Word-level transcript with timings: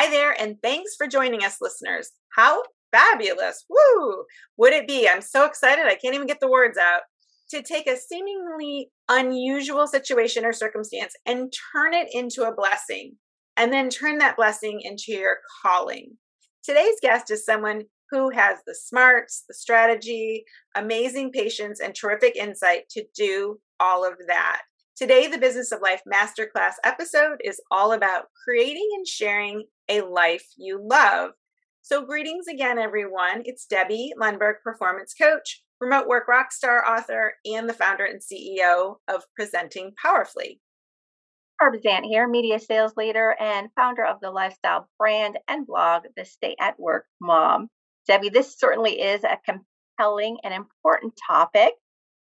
Hi 0.00 0.08
there, 0.08 0.40
and 0.40 0.62
thanks 0.62 0.94
for 0.94 1.08
joining 1.08 1.42
us, 1.42 1.56
listeners. 1.60 2.12
How 2.28 2.62
fabulous! 2.92 3.64
Woo! 3.68 4.26
Would 4.56 4.72
it 4.72 4.86
be? 4.86 5.08
I'm 5.08 5.20
so 5.20 5.44
excited, 5.44 5.86
I 5.86 5.96
can't 5.96 6.14
even 6.14 6.28
get 6.28 6.38
the 6.38 6.48
words 6.48 6.78
out. 6.78 7.00
To 7.50 7.62
take 7.64 7.88
a 7.88 7.96
seemingly 7.96 8.92
unusual 9.08 9.88
situation 9.88 10.44
or 10.44 10.52
circumstance 10.52 11.14
and 11.26 11.52
turn 11.72 11.94
it 11.94 12.06
into 12.12 12.44
a 12.44 12.54
blessing, 12.54 13.16
and 13.56 13.72
then 13.72 13.90
turn 13.90 14.18
that 14.18 14.36
blessing 14.36 14.80
into 14.84 15.10
your 15.10 15.38
calling. 15.64 16.16
Today's 16.62 17.00
guest 17.02 17.32
is 17.32 17.44
someone 17.44 17.82
who 18.12 18.30
has 18.30 18.58
the 18.68 18.76
smarts, 18.76 19.42
the 19.48 19.54
strategy, 19.54 20.44
amazing 20.76 21.32
patience, 21.32 21.80
and 21.80 21.92
terrific 21.92 22.36
insight 22.36 22.88
to 22.90 23.04
do 23.16 23.58
all 23.80 24.06
of 24.06 24.14
that. 24.28 24.60
Today, 24.94 25.26
the 25.26 25.38
Business 25.38 25.72
of 25.72 25.82
Life 25.82 26.02
Masterclass 26.06 26.74
episode 26.84 27.38
is 27.42 27.60
all 27.72 27.90
about 27.90 28.26
creating 28.44 28.88
and 28.96 29.04
sharing 29.04 29.64
a 29.88 30.02
life 30.02 30.46
you 30.56 30.80
love. 30.82 31.30
So, 31.82 32.04
greetings 32.04 32.46
again, 32.48 32.78
everyone. 32.78 33.42
It's 33.44 33.66
Debbie 33.66 34.12
Lundberg, 34.20 34.54
performance 34.62 35.14
coach, 35.14 35.62
remote 35.80 36.06
work 36.06 36.28
rock 36.28 36.52
star 36.52 36.84
author, 36.86 37.34
and 37.44 37.68
the 37.68 37.74
founder 37.74 38.04
and 38.04 38.20
CEO 38.20 38.96
of 39.08 39.24
Presenting 39.34 39.92
Powerfully. 40.00 40.60
Barb 41.58 41.74
Zant 41.84 42.04
here, 42.04 42.28
media 42.28 42.60
sales 42.60 42.92
leader 42.96 43.34
and 43.40 43.68
founder 43.74 44.04
of 44.04 44.20
the 44.20 44.30
lifestyle 44.30 44.88
brand 44.98 45.38
and 45.48 45.66
blog, 45.66 46.04
The 46.16 46.24
Stay 46.24 46.54
at 46.60 46.78
Work 46.78 47.06
Mom. 47.20 47.68
Debbie, 48.06 48.28
this 48.28 48.56
certainly 48.58 49.00
is 49.00 49.24
a 49.24 49.38
compelling 49.44 50.38
and 50.44 50.54
important 50.54 51.14
topic. 51.26 51.72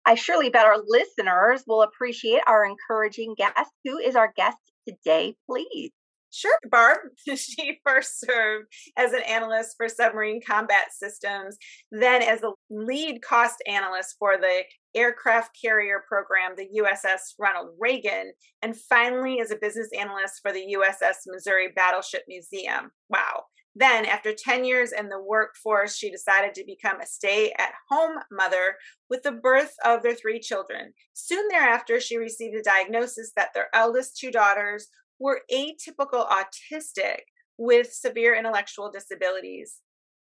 I 0.05 0.15
surely 0.15 0.49
bet 0.49 0.65
our 0.65 0.79
listeners 0.83 1.63
will 1.67 1.83
appreciate 1.83 2.41
our 2.47 2.65
encouraging 2.65 3.35
guest. 3.37 3.69
Who 3.85 3.99
is 3.99 4.15
our 4.15 4.33
guest 4.35 4.57
today, 4.87 5.35
please? 5.47 5.91
Sure, 6.31 6.57
Barb. 6.69 6.99
she 7.35 7.79
first 7.85 8.19
served 8.19 8.67
as 8.97 9.13
an 9.13 9.21
analyst 9.21 9.75
for 9.77 9.89
submarine 9.89 10.41
combat 10.45 10.87
systems, 10.91 11.57
then 11.91 12.21
as 12.21 12.43
a 12.43 12.51
lead 12.69 13.21
cost 13.21 13.61
analyst 13.67 14.15
for 14.19 14.37
the 14.37 14.63
aircraft 14.95 15.57
carrier 15.59 16.03
program, 16.07 16.53
the 16.55 16.69
USS 16.81 17.33
Ronald 17.37 17.75
Reagan, 17.79 18.31
and 18.61 18.77
finally 18.77 19.39
as 19.39 19.51
a 19.51 19.55
business 19.55 19.89
analyst 19.97 20.39
for 20.41 20.51
the 20.51 20.75
USS 20.77 21.15
Missouri 21.27 21.69
Battleship 21.75 22.23
Museum. 22.27 22.91
Wow. 23.09 23.43
Then, 23.75 24.05
after 24.05 24.33
10 24.33 24.65
years 24.65 24.91
in 24.91 25.09
the 25.09 25.21
workforce, 25.21 25.95
she 25.95 26.09
decided 26.09 26.53
to 26.55 26.65
become 26.65 26.99
a 26.99 27.05
stay 27.05 27.53
at 27.57 27.73
home 27.89 28.17
mother 28.31 28.75
with 29.09 29.23
the 29.23 29.31
birth 29.31 29.73
of 29.85 30.01
their 30.01 30.15
three 30.15 30.39
children. 30.39 30.91
Soon 31.13 31.47
thereafter, 31.49 31.99
she 31.99 32.17
received 32.17 32.55
a 32.55 32.63
diagnosis 32.63 33.31
that 33.35 33.49
their 33.53 33.67
eldest 33.73 34.17
two 34.17 34.31
daughters 34.31 34.87
were 35.19 35.41
atypical 35.51 36.27
autistic 36.29 37.19
with 37.57 37.91
severe 37.91 38.35
intellectual 38.35 38.91
disabilities. 38.91 39.77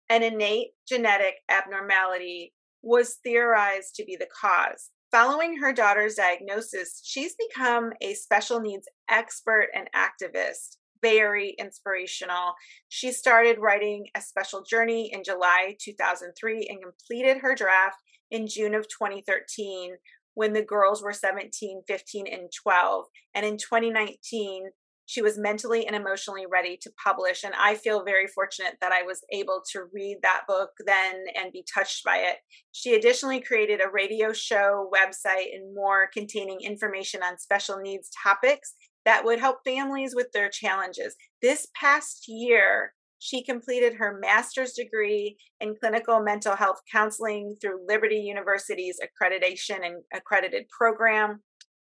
An 0.08 0.22
innate 0.22 0.68
genetic 0.86 1.36
abnormality 1.48 2.52
was 2.82 3.16
theorized 3.24 3.94
to 3.96 4.04
be 4.04 4.16
the 4.16 4.28
cause. 4.40 4.90
Following 5.10 5.58
her 5.58 5.72
daughter's 5.72 6.14
diagnosis, 6.14 7.00
she's 7.04 7.34
become 7.34 7.92
a 8.00 8.14
special 8.14 8.60
needs 8.60 8.88
expert 9.10 9.68
and 9.74 9.88
activist 9.94 10.76
very 11.02 11.54
inspirational. 11.58 12.54
She 12.88 13.12
started 13.12 13.58
writing 13.58 14.06
A 14.16 14.22
Special 14.22 14.62
Journey 14.62 15.12
in 15.12 15.22
July 15.24 15.76
2003 15.80 16.68
and 16.70 16.80
completed 16.82 17.42
her 17.42 17.54
draft 17.54 17.96
in 18.30 18.46
June 18.46 18.74
of 18.74 18.84
2013 18.84 19.96
when 20.34 20.54
the 20.54 20.62
girls 20.62 21.02
were 21.02 21.12
17, 21.12 21.82
15, 21.86 22.26
and 22.26 22.50
12. 22.62 23.04
And 23.34 23.44
in 23.44 23.58
2019, 23.58 24.70
she 25.12 25.20
was 25.20 25.36
mentally 25.36 25.86
and 25.86 25.94
emotionally 25.94 26.46
ready 26.50 26.78
to 26.80 26.90
publish. 27.04 27.44
And 27.44 27.52
I 27.60 27.74
feel 27.74 28.02
very 28.02 28.26
fortunate 28.26 28.78
that 28.80 28.92
I 28.92 29.02
was 29.02 29.20
able 29.30 29.62
to 29.72 29.84
read 29.92 30.20
that 30.22 30.44
book 30.48 30.70
then 30.86 31.24
and 31.36 31.52
be 31.52 31.66
touched 31.72 32.02
by 32.02 32.16
it. 32.16 32.36
She 32.72 32.94
additionally 32.94 33.42
created 33.42 33.82
a 33.82 33.92
radio 33.92 34.32
show, 34.32 34.88
website, 34.90 35.54
and 35.54 35.74
more 35.74 36.08
containing 36.14 36.60
information 36.62 37.22
on 37.22 37.38
special 37.38 37.76
needs 37.76 38.08
topics 38.24 38.72
that 39.04 39.22
would 39.26 39.38
help 39.38 39.58
families 39.66 40.14
with 40.14 40.28
their 40.32 40.48
challenges. 40.48 41.14
This 41.42 41.66
past 41.78 42.24
year, 42.26 42.94
she 43.18 43.44
completed 43.44 43.94
her 43.94 44.18
master's 44.18 44.72
degree 44.72 45.36
in 45.60 45.76
clinical 45.78 46.20
mental 46.22 46.56
health 46.56 46.80
counseling 46.90 47.56
through 47.60 47.86
Liberty 47.86 48.16
University's 48.16 48.98
accreditation 48.98 49.84
and 49.84 50.02
accredited 50.14 50.64
program. 50.70 51.42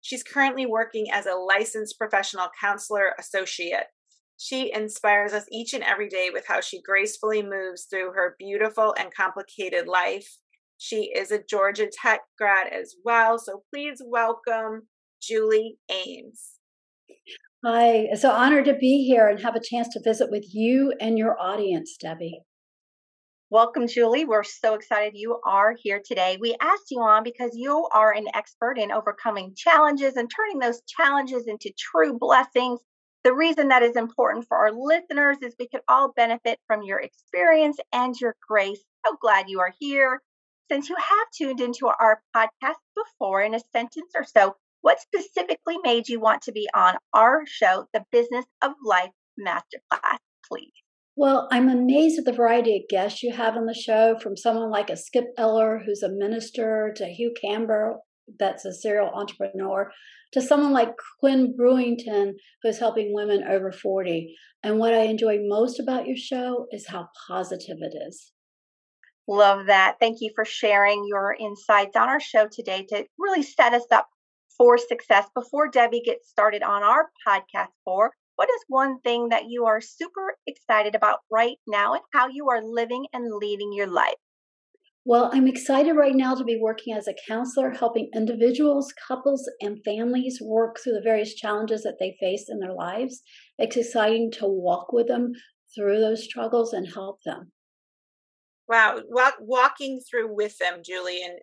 She's 0.03 0.23
currently 0.23 0.67
working 0.67 1.11
as 1.13 1.27
a 1.27 1.35
licensed 1.35 1.99
professional 1.99 2.49
counselor 2.61 3.15
associate. 3.19 3.87
She 4.37 4.73
inspires 4.73 5.33
us 5.33 5.45
each 5.53 5.75
and 5.75 5.85
every 5.85 6.09
day 6.09 6.31
with 6.33 6.47
how 6.47 6.61
she 6.63 6.81
gracefully 6.81 7.43
moves 7.43 7.85
through 7.85 8.13
her 8.13 8.37
beautiful 8.39 8.95
and 8.99 9.15
complicated 9.15 9.87
life. 9.87 10.39
She 10.79 11.13
is 11.15 11.31
a 11.31 11.43
Georgia 11.43 11.89
Tech 11.93 12.21
grad 12.39 12.73
as 12.73 12.95
well. 13.05 13.39
So 13.39 13.63
please 13.71 14.01
welcome 14.03 14.89
Julie 15.23 15.77
Ames. 15.91 16.53
Hi, 17.63 18.07
it's 18.11 18.25
an 18.25 18.31
honor 18.31 18.65
to 18.65 18.73
be 18.73 19.05
here 19.07 19.29
and 19.29 19.39
have 19.41 19.55
a 19.55 19.61
chance 19.63 19.89
to 19.89 20.01
visit 20.03 20.31
with 20.31 20.47
you 20.55 20.95
and 20.99 21.19
your 21.19 21.39
audience, 21.39 21.99
Debbie. 22.01 22.41
Welcome, 23.53 23.89
Julie. 23.89 24.25
We're 24.25 24.45
so 24.45 24.75
excited 24.75 25.13
you 25.17 25.41
are 25.45 25.75
here 25.77 26.01
today. 26.05 26.39
We 26.41 26.57
asked 26.61 26.91
you 26.91 27.01
on 27.03 27.25
because 27.25 27.51
you 27.55 27.89
are 27.93 28.13
an 28.13 28.27
expert 28.33 28.79
in 28.79 28.93
overcoming 28.93 29.55
challenges 29.57 30.15
and 30.17 30.31
turning 30.31 30.61
those 30.61 30.81
challenges 30.87 31.49
into 31.49 31.73
true 31.77 32.17
blessings. 32.17 32.81
The 33.25 33.35
reason 33.35 33.69
that 33.69 33.83
is 33.83 33.97
important 33.97 34.47
for 34.47 34.57
our 34.57 34.71
listeners 34.73 35.39
is 35.43 35.55
we 35.59 35.69
could 35.69 35.83
all 35.89 36.13
benefit 36.13 36.61
from 36.69 36.83
your 36.83 37.01
experience 37.01 37.79
and 37.93 38.15
your 38.21 38.37
grace. 38.49 38.81
So 39.05 39.17
glad 39.21 39.49
you 39.49 39.59
are 39.61 39.75
here. 39.81 40.23
Since 40.71 40.89
you 40.89 40.95
have 40.97 41.27
tuned 41.37 41.61
into 41.61 41.89
our 41.89 42.23
podcast 42.35 42.77
before 42.95 43.43
in 43.43 43.55
a 43.55 43.61
sentence 43.73 44.13
or 44.15 44.25
so, 44.25 44.57
what 44.81 45.01
specifically 45.01 45.79
made 45.83 46.09
you 46.09 46.21
want 46.21 46.43
to 46.43 46.53
be 46.53 46.69
on 46.73 46.95
our 47.13 47.45
show, 47.47 47.87
The 47.93 48.05
Business 48.13 48.47
of 48.63 48.73
Life 48.85 49.11
Masterclass, 49.39 50.19
please? 50.49 50.71
Well, 51.17 51.49
I'm 51.51 51.69
amazed 51.69 52.19
at 52.19 52.25
the 52.25 52.33
variety 52.33 52.77
of 52.77 52.89
guests 52.89 53.23
you 53.23 53.33
have 53.35 53.57
on 53.57 53.67
the 53.67 53.75
show, 53.75 54.17
from 54.23 54.37
someone 54.37 54.71
like 54.71 54.91
a 54.91 54.97
Skip 54.97 55.27
Eller, 55.37 55.83
who's 55.85 56.03
a 56.03 56.09
minister, 56.09 56.93
to 56.97 57.07
Hugh 57.07 57.35
Camber, 57.41 57.97
that's 58.39 58.65
a 58.65 58.73
serial 58.73 59.11
entrepreneur, 59.13 59.91
to 60.33 60.41
someone 60.41 60.73
like 60.73 60.95
Quinn 61.19 61.55
Brewington, 61.59 62.35
who's 62.63 62.79
helping 62.79 63.13
women 63.13 63.43
over 63.43 63.73
40. 63.73 64.35
And 64.63 64.79
what 64.79 64.95
I 64.95 65.03
enjoy 65.03 65.39
most 65.41 65.81
about 65.81 66.07
your 66.07 66.17
show 66.17 66.67
is 66.71 66.87
how 66.89 67.09
positive 67.29 67.79
it 67.81 67.97
is. 68.09 68.33
Love 69.29 69.67
that. 69.67 69.97
Thank 70.01 70.19
you 70.21 70.31
for 70.35 70.45
sharing 70.45 71.05
your 71.09 71.37
insights 71.39 71.97
on 71.97 72.09
our 72.09 72.21
show 72.21 72.49
today 72.51 72.87
to 72.89 73.05
really 73.19 73.43
set 73.43 73.75
us 73.75 73.87
up 73.91 74.09
for 74.57 74.79
success. 74.79 75.27
Before 75.35 75.69
Debbie 75.69 76.03
gets 76.05 76.29
started 76.29 76.63
on 76.63 76.83
our 76.83 77.11
podcast 77.27 77.69
for, 77.85 78.13
what 78.41 78.49
is 78.49 78.65
one 78.69 78.99
thing 79.01 79.29
that 79.29 79.51
you 79.51 79.67
are 79.67 79.83
super 79.83 80.35
excited 80.47 80.95
about 80.95 81.19
right 81.31 81.59
now 81.69 81.93
and 81.93 82.03
how 82.15 82.27
you 82.27 82.49
are 82.49 82.63
living 82.65 83.05
and 83.13 83.35
leading 83.35 83.71
your 83.71 83.87
life? 83.87 84.15
Well, 85.05 85.29
I'm 85.35 85.47
excited 85.47 85.93
right 85.93 86.15
now 86.15 86.35
to 86.35 86.43
be 86.43 86.59
working 86.59 86.95
as 86.95 87.07
a 87.07 87.15
counselor, 87.29 87.69
helping 87.69 88.09
individuals, 88.15 88.95
couples, 89.07 89.47
and 89.61 89.85
families 89.85 90.41
work 90.43 90.79
through 90.83 90.95
the 90.95 91.03
various 91.03 91.35
challenges 91.35 91.83
that 91.83 91.99
they 92.01 92.17
face 92.19 92.47
in 92.49 92.61
their 92.61 92.73
lives. 92.73 93.21
It's 93.59 93.77
exciting 93.77 94.31
to 94.39 94.47
walk 94.47 94.91
with 94.91 95.09
them 95.09 95.33
through 95.75 96.01
those 96.01 96.25
struggles 96.25 96.73
and 96.73 96.91
help 96.91 97.19
them. 97.27 97.53
Wow, 98.67 99.01
walk, 99.11 99.35
walking 99.39 100.01
through 100.11 100.35
with 100.35 100.57
them, 100.57 100.81
Julie, 100.83 101.23
and 101.23 101.39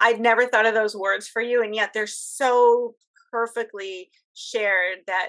I'd 0.00 0.18
never 0.18 0.46
thought 0.46 0.64
of 0.64 0.72
those 0.72 0.96
words 0.96 1.28
for 1.28 1.42
you, 1.42 1.62
and 1.62 1.74
yet 1.74 1.90
they're 1.92 2.06
so 2.06 2.94
perfectly 3.30 4.08
shared 4.34 5.00
that 5.06 5.28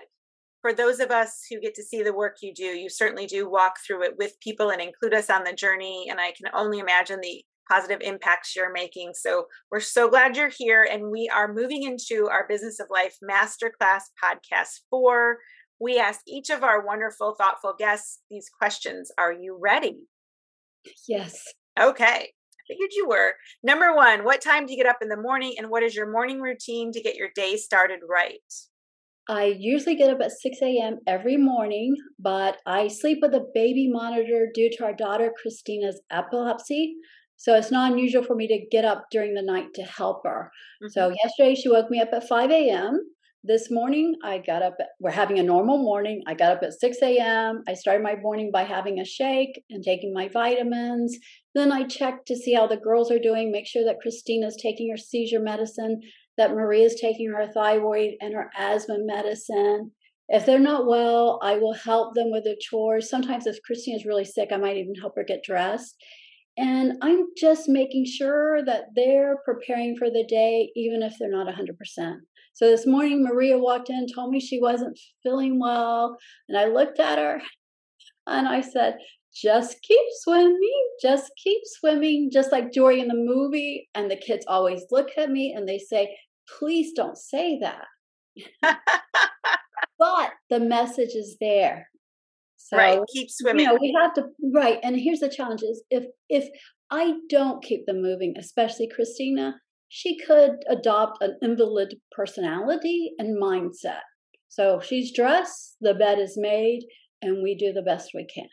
for 0.62 0.74
those 0.74 1.00
of 1.00 1.12
us 1.12 1.46
who 1.50 1.60
get 1.60 1.74
to 1.75 1.84
see 1.84 2.04
the 2.04 2.13
work 2.13 2.38
you 2.42 2.54
do, 2.54 2.63
you 2.63 2.90
certainly 2.90 3.25
do 3.25 3.50
walk 3.50 3.75
through 3.86 4.04
it 4.04 4.16
with 4.18 4.40
people 4.40 4.69
and 4.69 4.81
include 4.81 5.13
us 5.13 5.30
on 5.30 5.44
the 5.44 5.54
journey. 5.54 6.08
And 6.10 6.19
I 6.19 6.31
can 6.31 6.52
only 6.54 6.80
imagine 6.80 7.19
the 7.22 7.44
positive 7.69 8.00
impacts 8.02 8.56
you're 8.56 8.72
making. 8.72 9.13
So 9.16 9.46
we're 9.72 9.80
so 9.80 10.10
glad 10.10 10.36
you're 10.36 10.52
here. 10.56 10.88
And 10.90 11.12
we 11.12 11.30
are 11.34 11.54
moving 11.54 11.84
into 11.84 12.28
our 12.30 12.46
Business 12.48 12.80
of 12.80 12.88
Life 12.92 13.18
Masterclass 13.24 14.04
podcast 14.24 14.81
four. 14.90 15.38
We 15.80 15.98
ask 15.98 16.22
each 16.28 16.50
of 16.50 16.63
our 16.63 16.86
wonderful, 16.86 17.36
thoughtful 17.36 17.74
guests 17.78 18.19
these 18.30 18.50
questions 18.50 19.12
Are 19.18 19.34
you 19.34 19.58
ready? 19.60 20.02
Yes. 21.08 21.44
Okay 21.80 22.30
I 22.62 22.74
figured 22.74 22.92
you 22.94 23.08
were. 23.08 23.34
Number 23.63 23.96
one, 23.96 24.24
what 24.24 24.42
time 24.42 24.66
do 24.66 24.74
you 24.74 24.78
get 24.78 24.90
up 24.90 25.00
in 25.02 25.10
the 25.10 25.18
morning 25.18 25.56
and 25.58 25.69
what 25.69 25.84
is 25.84 25.96
your 25.96 26.12
morning 26.12 26.42
routine 26.42 26.92
to 26.92 27.02
get 27.02 27.16
your 27.16 27.30
day 27.36 27.58
started 27.58 28.00
right? 28.08 28.40
I 29.29 29.56
usually 29.57 29.95
get 29.95 30.09
up 30.09 30.21
at 30.21 30.31
6 30.31 30.57
a.m. 30.62 31.00
every 31.07 31.38
morning, 31.38 31.95
but 32.19 32.57
I 32.65 32.88
sleep 32.88 33.19
with 33.21 33.33
a 33.33 33.45
baby 33.53 33.89
monitor 33.89 34.47
due 34.53 34.69
to 34.77 34.85
our 34.85 34.94
daughter 34.94 35.31
Christina's 35.41 36.01
epilepsy. 36.12 36.95
So 37.38 37.56
it's 37.56 37.71
not 37.71 37.91
unusual 37.91 38.23
for 38.23 38.35
me 38.35 38.47
to 38.47 38.68
get 38.71 38.85
up 38.85 39.06
during 39.12 39.33
the 39.33 39.41
night 39.41 39.73
to 39.75 39.83
help 39.83 40.21
her. 40.25 40.51
Mm-hmm. 40.83 40.89
So 40.89 41.13
yesterday 41.23 41.56
she 41.56 41.69
woke 41.69 41.89
me 41.89 42.00
up 42.00 42.09
at 42.13 42.27
5 42.27 42.51
a.m. 42.51 43.00
this 43.44 43.71
morning 43.71 44.15
I 44.23 44.38
got 44.39 44.62
up, 44.62 44.77
we're 45.00 45.12
having 45.12 45.39
a 45.39 45.44
normal 45.44 45.79
morning. 45.79 46.21
I 46.27 46.35
got 46.35 46.51
up 46.51 46.63
at 46.63 46.74
6 46.74 46.97
a.m. 47.01 47.63
I 47.67 47.74
started 47.74 48.03
my 48.03 48.15
morning 48.15 48.51
by 48.53 48.63
having 48.63 49.00
a 49.00 49.06
shake 49.06 49.63
and 49.69 49.83
taking 49.83 50.13
my 50.13 50.27
vitamins. 50.29 51.17
Then 51.56 51.71
I 51.71 51.83
checked 51.83 52.27
to 52.27 52.35
see 52.35 52.53
how 52.53 52.67
the 52.67 52.77
girls 52.77 53.09
are 53.12 53.19
doing, 53.19 53.51
make 53.51 53.67
sure 53.67 53.85
that 53.85 54.01
Christina's 54.01 54.57
taking 54.62 54.91
her 54.91 54.97
seizure 54.97 55.41
medicine, 55.41 56.01
that 56.38 56.51
Maria's 56.51 57.00
taking 57.00 57.31
her 57.31 57.48
thyroid 57.48 58.16
and 58.22 58.33
her 58.33 58.50
asthma 58.57 58.98
medicine. 59.00 59.92
If 60.30 60.45
they're 60.45 60.60
not 60.60 60.88
well, 60.88 61.39
I 61.44 61.57
will 61.57 61.74
help 61.74 62.13
them 62.16 62.31
with 62.31 62.45
their 62.45 62.56
chores. 62.60 63.10
Sometimes 63.10 63.48
if 63.48 63.62
Christina's 63.63 64.06
really 64.06 64.25
sick, 64.25 64.50
I 64.51 64.57
might 64.57 64.78
even 64.78 64.95
help 64.95 65.16
her 65.18 65.24
get 65.24 65.44
dressed. 65.44 65.95
And 66.57 66.94
I'm 67.01 67.28
just 67.38 67.69
making 67.69 68.06
sure 68.06 68.63
that 68.66 68.86
they're 68.95 69.38
preparing 69.45 69.98
for 69.98 70.10
the 70.10 70.25
day, 70.28 70.72
even 70.75 71.01
if 71.01 71.16
they're 71.18 71.30
not 71.30 71.48
100%. 71.48 72.16
So 72.54 72.69
this 72.69 72.86
morning, 72.86 73.24
Maria 73.24 73.57
walked 73.57 73.89
in, 73.89 74.07
told 74.07 74.31
me 74.31 74.39
she 74.39 74.60
wasn't 74.60 75.00
feeling 75.24 75.60
well. 75.60 76.18
And 76.50 76.57
I 76.57 76.66
looked 76.66 77.00
at 77.00 77.18
her 77.18 77.42
and 78.27 78.48
I 78.48 78.62
said, 78.62 78.98
just 79.33 79.81
keep 79.81 80.06
swimming, 80.19 80.88
just 81.01 81.31
keep 81.42 81.62
swimming, 81.66 82.30
just 82.31 82.51
like 82.51 82.72
Dory 82.72 83.00
in 83.00 83.07
the 83.07 83.13
movie. 83.16 83.89
And 83.95 84.10
the 84.10 84.16
kids 84.16 84.45
always 84.48 84.83
look 84.92 85.10
at 85.18 85.31
me 85.31 85.54
and 85.56 85.68
they 85.68 85.80
say, 85.80 86.16
please 86.60 86.94
don't 86.94 87.18
say 87.18 87.60
that. 87.60 87.86
but 90.00 90.31
the 90.50 90.60
message 90.60 91.16
is 91.16 91.38
there. 91.39 91.88
So, 92.57 92.78
right, 92.78 93.00
keep 93.13 93.30
swimming. 93.30 93.66
You 93.66 93.72
know, 93.72 93.78
we 93.81 93.95
have 94.00 94.13
to 94.13 94.28
right. 94.54 94.80
And 94.83 94.95
here's 94.95 95.19
the 95.19 95.30
challenge: 95.30 95.62
is 95.62 95.84
if 95.89 96.06
if 96.30 96.48
I 96.89 97.16
don't 97.27 97.63
keep 97.63 97.86
them 97.86 98.01
moving, 98.01 98.36
especially 98.38 98.88
Christina, 98.88 99.56
she 99.89 100.18
could 100.18 100.63
adopt 100.69 101.22
an 101.22 101.38
invalid 101.42 101.95
personality 102.12 103.12
and 103.18 103.42
mindset. 103.42 104.01
So 104.48 104.80
she's 104.80 105.13
dressed, 105.13 105.77
the 105.81 105.94
bed 105.94 106.19
is 106.19 106.38
made, 106.38 106.84
and 107.22 107.42
we 107.42 107.56
do 107.56 107.74
the 107.74 107.81
best 107.81 108.12
we 108.13 108.25
can. 108.25 108.48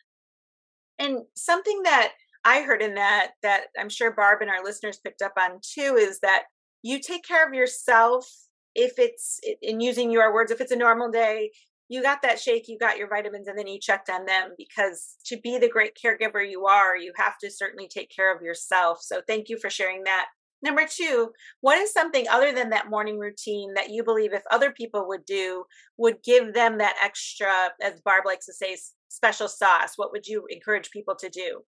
And 0.99 1.21
something 1.35 1.83
that 1.85 2.13
I 2.45 2.63
heard 2.63 2.83
in 2.83 2.95
that 2.95 3.33
that 3.43 3.67
I'm 3.79 3.89
sure 3.89 4.13
Barb 4.13 4.41
and 4.41 4.51
our 4.51 4.65
listeners 4.65 5.01
picked 5.05 5.23
up 5.23 5.35
on 5.39 5.61
too 5.63 5.97
is 5.99 6.21
that 6.21 6.45
you 6.83 7.01
take 7.01 7.25
care 7.25 7.47
of 7.47 7.55
yourself 7.55 8.27
if 8.75 8.99
it's 8.99 9.41
in 9.61 9.81
using 9.81 10.11
your 10.11 10.33
words 10.33 10.53
if 10.53 10.61
it's 10.61 10.73
a 10.73 10.77
normal 10.77 11.11
day 11.11 11.51
you 11.89 12.03
got 12.03 12.23
that 12.23 12.39
shake 12.39 12.69
you 12.69 12.79
got 12.79 12.99
your 12.99 13.09
vitamins 13.09 13.49
and 13.49 13.59
then 13.59 13.67
you 13.67 13.81
checked 13.81 14.11
on 14.11 14.27
them 14.27 14.51
because 14.57 15.17
to 15.25 15.39
be 15.39 15.59
the 15.59 15.69
great 15.69 15.97
caregiver 16.03 16.49
you 16.49 16.67
are 16.67 16.97
you 16.97 17.13
have 17.17 17.39
to 17.39 17.51
certainly 17.51 17.89
take 17.89 18.11
care 18.15 18.35
of 18.35 18.43
yourself. 18.43 18.99
So 19.03 19.21
thank 19.27 19.49
you 19.49 19.59
for 19.59 19.71
sharing 19.71 20.05
that. 20.05 20.27
Number 20.61 20.87
two, 20.89 21.31
what 21.61 21.79
is 21.79 21.93
something 21.93 22.27
other 22.29 22.53
than 22.53 22.71
that 22.71 22.91
morning 22.91 23.19
routine 23.19 23.75
that 23.75 23.91
you 23.91 24.03
believe 24.03 24.33
if 24.33 24.43
other 24.51 24.73
people 24.73 25.07
would 25.07 25.25
do 25.25 25.65
would 25.97 26.23
give 26.25 26.53
them 26.53 26.79
that 26.79 26.97
extra, 27.03 27.71
as 27.81 28.01
Barb 28.01 28.25
likes 28.27 28.47
to 28.47 28.53
say, 28.53 28.77
special 29.09 29.49
sauce? 29.49 29.95
What 29.97 30.13
would 30.13 30.27
you 30.27 30.47
encourage 30.51 30.91
people 30.91 31.17
to 31.17 31.29
do? 31.29 31.63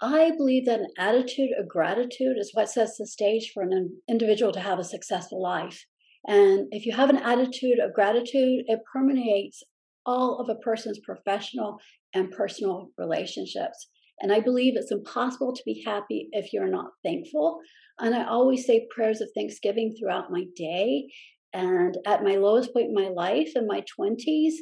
I 0.00 0.32
believe 0.36 0.66
that 0.66 0.80
an 0.80 0.90
attitude 0.98 1.50
of 1.58 1.68
gratitude 1.68 2.36
is 2.38 2.50
what 2.52 2.68
sets 2.68 2.98
the 2.98 3.06
stage 3.06 3.50
for 3.52 3.62
an 3.62 4.00
individual 4.08 4.52
to 4.52 4.60
have 4.60 4.78
a 4.78 4.84
successful 4.84 5.42
life. 5.42 5.86
And 6.26 6.66
if 6.70 6.84
you 6.84 6.92
have 6.94 7.08
an 7.08 7.18
attitude 7.18 7.78
of 7.78 7.94
gratitude, 7.94 8.64
it 8.66 8.80
permeates 8.92 9.62
all 10.04 10.38
of 10.38 10.48
a 10.48 10.60
person's 10.60 10.98
professional 10.98 11.78
and 12.14 12.30
personal 12.30 12.90
relationships. 12.98 13.88
And 14.20 14.32
I 14.32 14.40
believe 14.40 14.74
it's 14.76 14.92
impossible 14.92 15.54
to 15.54 15.62
be 15.64 15.82
happy 15.86 16.28
if 16.32 16.52
you're 16.52 16.68
not 16.68 16.92
thankful. 17.04 17.60
And 17.98 18.14
I 18.14 18.26
always 18.26 18.66
say 18.66 18.86
prayers 18.94 19.20
of 19.20 19.28
thanksgiving 19.34 19.94
throughout 19.98 20.30
my 20.30 20.44
day. 20.54 21.08
And 21.52 21.96
at 22.06 22.22
my 22.22 22.36
lowest 22.36 22.72
point 22.72 22.88
in 22.88 22.94
my 22.94 23.08
life, 23.08 23.52
in 23.54 23.66
my 23.66 23.82
20s, 23.98 24.52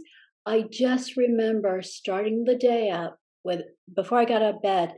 I 0.46 0.64
just 0.70 1.16
remember 1.16 1.82
starting 1.82 2.44
the 2.44 2.56
day 2.56 2.90
up 2.90 3.18
with, 3.44 3.62
before 3.94 4.18
I 4.18 4.24
got 4.24 4.42
out 4.42 4.56
of 4.56 4.62
bed, 4.62 4.94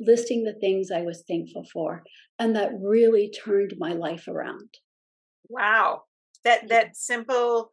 listing 0.00 0.44
the 0.44 0.54
things 0.54 0.90
I 0.90 1.02
was 1.02 1.24
thankful 1.26 1.64
for. 1.72 2.02
And 2.38 2.56
that 2.56 2.72
really 2.80 3.30
turned 3.30 3.74
my 3.78 3.92
life 3.92 4.28
around. 4.28 4.68
Wow. 5.48 6.02
That, 6.44 6.68
that 6.68 6.96
simple 6.96 7.70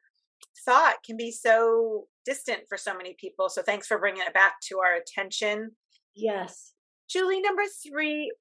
thought 0.66 0.98
can 1.06 1.18
be 1.18 1.32
so 1.32 2.06
distant 2.26 2.62
for 2.70 2.78
so 2.78 2.96
many 2.96 3.16
people. 3.20 3.50
So 3.50 3.62
thanks 3.62 3.88
for 3.88 4.00
bringing 4.00 4.22
it 4.22 4.34
back 4.34 4.56
to 4.70 4.80
our 4.80 4.96
attention. 4.96 5.72
Yes. 6.16 6.74
Julie, 7.10 7.42
number 7.42 7.64
three, 7.86 8.32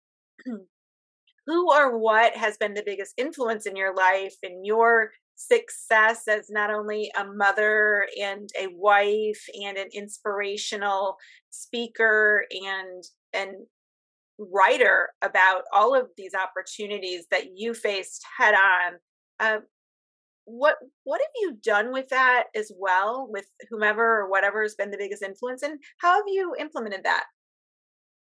who 1.46 1.72
or 1.72 1.99
what 1.99 2.37
has 2.37 2.56
been 2.56 2.75
the 2.75 2.82
biggest 2.84 3.14
influence 3.17 3.67
in 3.67 3.76
your 3.76 3.94
life 3.94 4.37
and 4.43 4.64
your 4.64 5.11
success 5.41 6.29
as 6.29 6.51
not 6.51 6.71
only 6.71 7.11
a 7.19 7.25
mother 7.25 8.07
and 8.21 8.51
a 8.59 8.67
wife 8.69 9.43
and 9.63 9.79
an 9.79 9.89
inspirational 9.93 11.17
speaker 11.49 12.45
and 12.51 13.05
and 13.33 13.53
writer 14.39 15.11
about 15.23 15.63
all 15.73 15.95
of 15.95 16.09
these 16.17 16.33
opportunities 16.35 17.27
that 17.31 17.57
you 17.57 17.73
faced 17.73 18.25
head 18.39 18.55
on 18.55 18.93
uh, 19.39 19.61
what 20.45 20.77
what 21.05 21.21
have 21.21 21.31
you 21.37 21.57
done 21.63 21.93
with 21.93 22.09
that 22.09 22.45
as 22.55 22.71
well 22.77 23.27
with 23.31 23.47
whomever 23.71 24.21
or 24.21 24.31
whatever 24.31 24.63
has 24.63 24.75
been 24.75 24.91
the 24.91 24.99
biggest 24.99 25.23
influence 25.23 25.63
and 25.63 25.79
how 25.99 26.17
have 26.17 26.25
you 26.27 26.55
implemented 26.59 27.05
that 27.05 27.25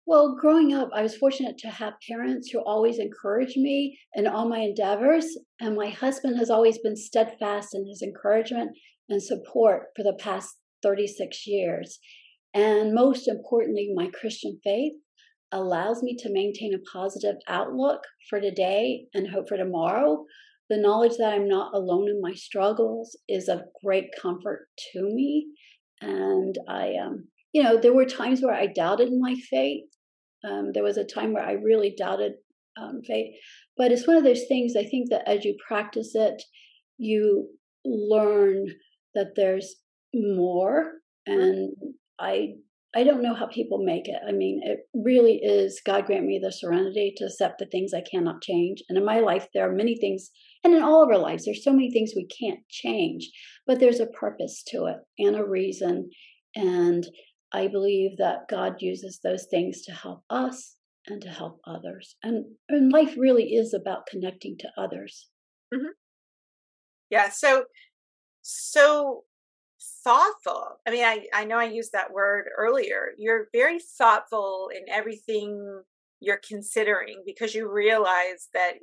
well, 0.06 0.37
growing 0.38 0.75
up, 0.75 0.90
I 0.94 1.02
was 1.02 1.16
fortunate 1.16 1.58
to 1.58 1.69
have 1.69 1.94
parents 2.08 2.50
who 2.50 2.58
always 2.60 2.99
encouraged 2.99 3.56
me 3.56 3.99
in 4.14 4.26
all 4.26 4.49
my 4.49 4.58
endeavors. 4.58 5.26
And 5.60 5.76
my 5.76 5.90
husband 5.90 6.38
has 6.38 6.50
always 6.50 6.78
been 6.78 6.96
steadfast 6.96 7.75
in 7.75 7.87
his 7.87 8.02
encouragement 8.02 8.76
and 9.08 9.22
support 9.22 9.88
for 9.94 10.02
the 10.02 10.16
past 10.19 10.56
36 10.82 11.46
years. 11.46 11.99
And 12.52 12.94
most 12.94 13.28
importantly, 13.28 13.93
my 13.94 14.08
Christian 14.08 14.60
faith 14.64 14.93
allows 15.52 16.02
me 16.02 16.16
to 16.19 16.32
maintain 16.32 16.75
a 16.75 16.90
positive 16.90 17.37
outlook 17.46 18.00
for 18.28 18.40
today 18.40 19.06
and 19.14 19.28
hope 19.31 19.49
for 19.49 19.56
tomorrow. 19.56 20.25
The 20.69 20.78
knowledge 20.78 21.16
that 21.19 21.32
I'm 21.32 21.49
not 21.49 21.75
alone 21.75 22.08
in 22.08 22.20
my 22.20 22.32
struggles 22.32 23.16
is 23.28 23.49
of 23.49 23.62
great 23.84 24.06
comfort 24.20 24.69
to 24.93 25.02
me. 25.02 25.49
And 26.00 26.58
I, 26.69 26.94
um, 26.94 27.28
you 27.52 27.62
know, 27.62 27.78
there 27.81 27.94
were 27.94 28.04
times 28.04 28.40
where 28.40 28.54
I 28.54 28.66
doubted 28.66 29.10
my 29.12 29.34
faith. 29.50 29.84
Um, 30.49 30.70
there 30.72 30.82
was 30.82 30.96
a 30.96 31.04
time 31.04 31.32
where 31.32 31.44
I 31.44 31.52
really 31.52 31.94
doubted 31.96 32.32
um, 32.81 33.00
faith. 33.06 33.34
But 33.76 33.93
it's 33.93 34.06
one 34.06 34.16
of 34.16 34.25
those 34.25 34.44
things 34.49 34.75
I 34.76 34.84
think 34.84 35.10
that 35.10 35.28
as 35.28 35.44
you 35.44 35.56
practice 35.66 36.12
it, 36.14 36.42
you 36.99 37.49
learn 37.85 38.66
that 39.14 39.32
there's 39.37 39.76
more. 40.14 40.92
And 41.26 41.75
I 42.18 42.54
I 42.94 43.04
don't 43.04 43.23
know 43.23 43.35
how 43.35 43.47
people 43.47 43.82
make 43.82 44.06
it. 44.06 44.21
I 44.26 44.32
mean, 44.32 44.61
it 44.62 44.80
really 44.92 45.37
is 45.37 45.80
God 45.85 46.04
grant 46.04 46.26
me 46.26 46.38
the 46.42 46.52
serenity 46.52 47.14
to 47.16 47.25
accept 47.25 47.59
the 47.59 47.66
things 47.66 47.92
I 47.94 48.02
cannot 48.02 48.42
change. 48.42 48.82
And 48.88 48.99
in 48.99 49.04
my 49.04 49.21
life, 49.21 49.47
there 49.54 49.66
are 49.66 49.75
many 49.75 49.97
things, 49.97 50.30
and 50.62 50.75
in 50.75 50.82
all 50.82 51.02
of 51.02 51.09
our 51.09 51.18
lives, 51.18 51.47
there's 51.47 51.64
so 51.64 51.73
many 51.73 51.90
things 51.90 52.12
we 52.14 52.26
can't 52.26 52.61
change, 52.68 53.30
but 53.66 53.80
there's 53.80 54.00
a 54.00 54.06
purpose 54.06 54.62
to 54.68 54.87
it 54.87 54.97
and 55.18 55.37
a 55.37 55.44
reason. 55.44 56.11
And 56.54 57.06
I 57.52 57.68
believe 57.68 58.16
that 58.18 58.49
God 58.49 58.76
uses 58.80 59.21
those 59.23 59.47
things 59.50 59.82
to 59.82 59.92
help 59.92 60.23
us 60.30 60.76
and 61.06 61.21
to 61.23 61.28
help 61.28 61.61
others. 61.66 62.16
And, 62.23 62.44
and 62.68 62.92
life 62.92 63.14
really 63.16 63.54
is 63.54 63.75
about 63.75 64.06
connecting 64.06 64.56
to 64.59 64.68
others. 64.78 65.28
Mm-hmm. 65.75 65.92
Yeah. 67.11 67.28
So, 67.30 67.64
so 68.42 69.25
thoughtful. 70.04 70.80
I 70.87 70.90
mean, 70.90 71.04
I, 71.04 71.26
I 71.35 71.44
know 71.44 71.59
I 71.59 71.64
used 71.64 71.92
that 71.92 72.12
word 72.12 72.47
earlier. 72.56 73.09
You're 73.18 73.49
very 73.52 73.78
thoughtful 73.99 74.71
in 74.75 74.82
everything 74.92 75.82
you're 76.21 76.40
considering 76.47 77.23
because 77.26 77.54
you 77.54 77.71
realize 77.71 78.49
that 78.54 78.75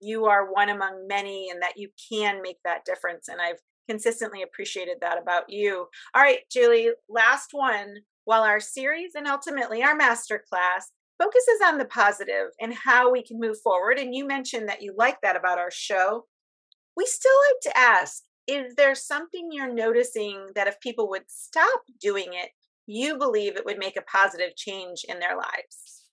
you 0.00 0.26
are 0.26 0.52
one 0.52 0.68
among 0.68 1.06
many 1.08 1.50
and 1.50 1.60
that 1.62 1.76
you 1.76 1.88
can 2.10 2.40
make 2.40 2.58
that 2.64 2.84
difference. 2.84 3.28
And 3.28 3.40
I've 3.40 3.60
consistently 3.88 4.42
appreciated 4.42 4.98
that 5.00 5.20
about 5.20 5.44
you. 5.48 5.86
All 6.14 6.22
right, 6.22 6.40
Julie, 6.50 6.90
last 7.08 7.48
one 7.52 7.96
while 8.24 8.42
our 8.42 8.60
series 8.60 9.12
and 9.14 9.26
ultimately 9.26 9.82
our 9.82 9.96
masterclass 9.96 10.84
focuses 11.18 11.60
on 11.64 11.78
the 11.78 11.84
positive 11.84 12.48
and 12.60 12.74
how 12.74 13.10
we 13.10 13.22
can 13.22 13.38
move 13.38 13.56
forward. 13.62 13.98
And 13.98 14.14
you 14.14 14.26
mentioned 14.26 14.68
that 14.68 14.82
you 14.82 14.94
like 14.96 15.20
that 15.22 15.36
about 15.36 15.58
our 15.58 15.70
show. 15.70 16.26
We 16.96 17.06
still 17.06 17.32
like 17.50 17.74
to 17.74 17.78
ask 17.78 18.22
is 18.46 18.74
there 18.74 18.94
something 18.94 19.48
you're 19.50 19.72
noticing 19.72 20.48
that 20.54 20.66
if 20.66 20.78
people 20.80 21.08
would 21.08 21.24
stop 21.28 21.80
doing 22.00 22.28
it, 22.32 22.50
you 22.86 23.16
believe 23.16 23.56
it 23.56 23.64
would 23.64 23.78
make 23.78 23.96
a 23.96 24.02
positive 24.02 24.54
change 24.54 25.02
in 25.08 25.18
their 25.18 25.34
lives? 25.36 26.04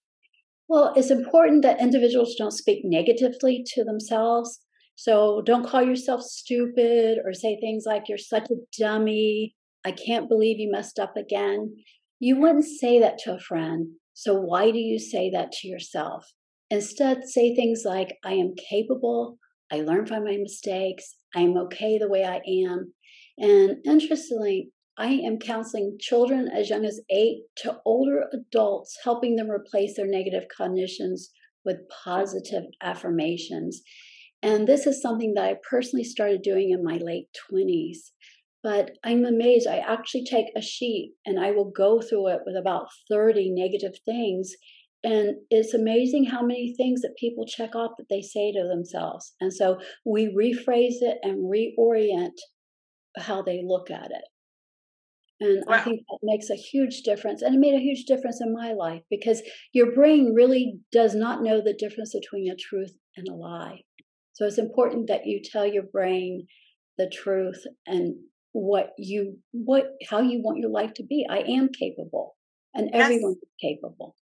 Well, 0.70 0.94
it's 0.96 1.12
important 1.12 1.63
that 1.63 1.82
individuals 1.82 2.36
don't 2.38 2.53
speak 2.53 2.84
negatively 2.86 3.65
to 3.74 3.84
themselves. 3.84 4.62
So 4.96 5.41
don't 5.46 5.68
call 5.68 5.82
yourself 5.82 6.22
stupid 6.22 7.18
or 7.25 7.34
say 7.34 7.60
things 7.60 7.84
like, 7.86 8.03
you're 8.08 8.18
such 8.18 8.50
a 8.50 8.56
dummy. 8.80 9.53
I 9.84 9.91
can't 9.91 10.30
believe 10.30 10.60
you 10.60 10.72
messed 10.72 11.00
up 11.00 11.18
again. 11.18 11.75
You 12.24 12.40
wouldn't 12.40 12.66
say 12.66 13.00
that 13.00 13.18
to 13.24 13.34
a 13.34 13.40
friend. 13.40 13.94
So 14.13 14.36
why 14.36 14.70
do 14.70 14.78
you 14.78 15.00
say 15.00 15.32
that 15.32 15.51
to 15.54 15.68
yourself? 15.68 16.24
Instead, 16.70 17.24
say 17.25 17.56
things 17.56 17.82
like, 17.84 18.16
I 18.24 18.34
am 18.34 18.54
capable, 18.70 19.40
I 19.72 19.78
learn 19.78 20.06
from 20.06 20.25
my 20.25 20.38
mistakes. 20.38 21.16
I'm 21.36 21.58
okay 21.58 21.98
the 21.98 22.08
way 22.08 22.24
I 22.24 22.40
am. 22.68 22.94
And 23.40 23.78
interestingly, 23.88 24.70
I 25.00 25.08
am 25.08 25.40
counseling 25.40 25.98
children 26.00 26.48
as 26.48 26.70
young 26.70 26.86
as 26.86 27.01
eight 27.10 27.40
to 27.63 27.80
older 27.86 28.25
adults, 28.32 29.00
helping 29.04 29.36
them 29.36 29.50
replace 29.50 29.96
their 29.98 30.06
negative 30.06 30.44
cognitions 30.56 31.32
with 31.66 31.78
positive 32.04 32.66
affirmations. 32.84 33.82
And 34.44 34.68
this 34.68 34.86
is 34.86 35.01
something 35.01 35.34
that 35.34 35.46
I 35.46 35.56
personally 35.68 36.04
started 36.04 36.44
doing 36.44 36.70
in 36.70 36.84
my 36.84 36.98
late 36.98 37.30
20s. 37.51 37.98
But 38.63 38.91
I'm 39.03 39.25
amazed. 39.25 39.68
I 39.68 39.77
actually 39.77 40.24
take 40.24 40.48
a 40.56 40.62
sheet 40.62 41.13
and 41.25 41.39
I 41.39 41.51
will 41.51 41.72
go 41.72 42.00
through 42.00 42.27
it 42.30 42.41
with 42.46 42.56
about 42.56 42.88
30 43.10 43.51
negative 43.51 43.94
things. 44.06 44.53
And 45.03 45.38
it's 45.50 45.74
amazing 45.74 46.25
how 46.25 46.44
many 46.44 46.75
things 46.75 47.01
that 47.01 47.15
people 47.20 47.46
check 47.48 47.75
off 47.75 47.91
that 47.98 48.06
they 48.10 48.22
say 48.22 48.51
to 48.51 48.68
themselves. 48.68 49.34
And 49.41 49.51
so 49.51 49.80
we 50.06 50.27
rephrase 50.27 51.01
it 51.01 51.18
and 51.24 51.51
reorient 51.51 52.38
how 53.18 53.41
they 53.41 53.62
look 53.65 53.89
at 53.89 54.12
it. 54.12 54.24
And 55.39 55.63
wow. 55.65 55.77
I 55.77 55.82
think 55.82 56.01
that 56.01 56.20
makes 56.22 56.51
a 56.51 56.56
huge 56.56 57.01
difference. 57.01 57.41
And 57.41 57.56
it 57.56 57.60
made 57.60 57.74
a 57.74 57.80
huge 57.80 58.06
difference 58.06 58.39
in 58.41 58.53
my 58.53 58.74
life 58.74 59.01
because 59.10 59.41
your 59.74 59.91
brain 59.91 60.34
really 60.36 60.77
does 60.91 61.15
not 61.15 61.41
know 61.41 61.62
the 61.62 61.74
difference 61.74 62.13
between 62.13 62.51
a 62.51 62.56
truth 62.56 62.94
and 63.18 63.27
a 63.27 63.34
lie. 63.34 63.82
So 64.34 64.46
it's 64.46 64.60
important 64.60 65.08
that 65.08 65.25
you 65.25 65.41
tell 65.44 65.65
your 65.65 65.86
brain 65.91 66.46
the 67.00 67.10
truth 67.10 67.63
and 67.88 68.15
what 68.53 68.93
you 68.98 69.38
what 69.51 69.93
how 70.10 70.20
you 70.20 70.41
want 70.41 70.60
your 70.60 70.70
life 70.70 70.93
to 70.96 71.03
be. 71.03 71.25
I 71.29 71.39
am 71.39 71.70
capable 71.70 72.36
and 72.74 72.89
everyone 72.93 73.34
is 73.34 73.50
capable. 73.60 74.15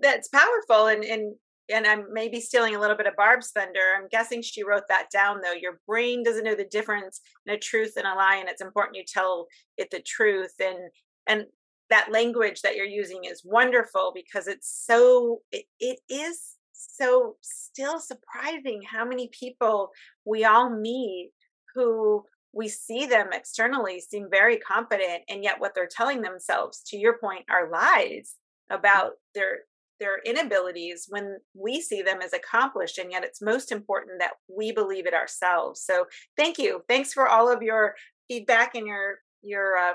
That's 0.00 0.28
powerful 0.28 0.86
and 0.88 1.04
and 1.04 1.34
and 1.70 1.86
I'm 1.86 2.12
maybe 2.12 2.40
stealing 2.40 2.74
a 2.74 2.80
little 2.80 2.96
bit 2.96 3.06
of 3.06 3.16
Barb's 3.16 3.50
thunder. 3.50 3.80
I'm 3.96 4.08
guessing 4.10 4.42
she 4.42 4.64
wrote 4.64 4.88
that 4.88 5.08
down 5.10 5.40
though. 5.42 5.52
Your 5.52 5.80
brain 5.86 6.22
doesn't 6.22 6.44
know 6.44 6.54
the 6.54 6.64
difference 6.64 7.20
in 7.46 7.54
a 7.54 7.58
truth 7.58 7.94
and 7.96 8.06
a 8.06 8.14
lie, 8.14 8.36
and 8.36 8.48
it's 8.48 8.60
important 8.60 8.96
you 8.96 9.04
tell 9.06 9.46
it 9.78 9.90
the 9.90 10.00
truth. 10.00 10.52
And 10.60 10.78
and 11.26 11.46
that 11.90 12.12
language 12.12 12.62
that 12.62 12.76
you're 12.76 12.86
using 12.86 13.24
is 13.24 13.42
wonderful 13.44 14.12
because 14.14 14.46
it's 14.46 14.84
so 14.86 15.40
it, 15.52 15.64
it 15.80 16.00
is 16.08 16.56
so 16.72 17.36
still 17.40 17.98
surprising 17.98 18.82
how 18.82 19.04
many 19.04 19.28
people 19.28 19.90
we 20.24 20.44
all 20.44 20.70
meet 20.70 21.30
who 21.74 22.24
we 22.54 22.68
see 22.68 23.06
them 23.06 23.28
externally 23.32 24.00
seem 24.00 24.28
very 24.30 24.56
confident 24.58 25.22
and 25.28 25.42
yet 25.42 25.60
what 25.60 25.74
they're 25.74 25.88
telling 25.88 26.22
themselves 26.22 26.82
to 26.86 26.96
your 26.96 27.18
point 27.18 27.44
are 27.50 27.70
lies 27.70 28.36
about 28.70 29.12
their 29.34 29.60
their 30.00 30.18
inabilities 30.24 31.06
when 31.08 31.38
we 31.54 31.80
see 31.80 32.02
them 32.02 32.20
as 32.20 32.32
accomplished 32.32 32.98
and 32.98 33.12
yet 33.12 33.24
it's 33.24 33.40
most 33.40 33.70
important 33.70 34.18
that 34.18 34.32
we 34.48 34.72
believe 34.72 35.06
it 35.06 35.14
ourselves. 35.14 35.80
So 35.80 36.06
thank 36.36 36.58
you. 36.58 36.82
Thanks 36.88 37.12
for 37.12 37.28
all 37.28 37.50
of 37.50 37.62
your 37.62 37.94
feedback 38.28 38.74
and 38.74 38.86
your 38.86 39.18
your 39.42 39.76
uh, 39.76 39.94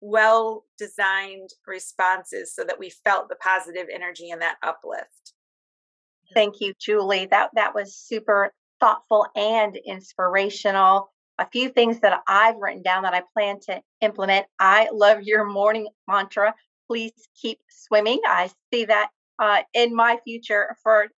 well 0.00 0.64
designed 0.78 1.50
responses 1.66 2.54
so 2.54 2.64
that 2.64 2.78
we 2.78 2.90
felt 2.90 3.28
the 3.28 3.36
positive 3.36 3.86
energy 3.92 4.30
and 4.30 4.42
that 4.42 4.56
uplift. 4.62 5.34
Thank 6.34 6.56
you 6.60 6.74
julie. 6.80 7.26
That 7.26 7.50
that 7.54 7.74
was 7.74 7.94
super 7.94 8.52
thoughtful 8.80 9.26
and 9.36 9.76
inspirational 9.86 11.12
a 11.40 11.48
few 11.50 11.68
things 11.70 12.00
that 12.00 12.20
i've 12.28 12.56
written 12.56 12.82
down 12.82 13.02
that 13.02 13.14
i 13.14 13.22
plan 13.34 13.58
to 13.60 13.80
implement 14.02 14.46
i 14.60 14.88
love 14.92 15.22
your 15.22 15.44
morning 15.44 15.88
mantra 16.08 16.54
please 16.88 17.12
keep 17.40 17.58
swimming 17.68 18.20
i 18.26 18.48
see 18.72 18.84
that 18.84 19.10
uh, 19.40 19.62
in 19.74 19.94
my 19.96 20.18
future 20.24 20.76
for 20.82 21.08